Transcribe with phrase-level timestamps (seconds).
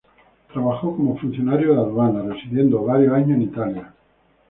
[0.51, 3.93] Trabajó como funcionario de aduanas, residiendo varios años en Italia.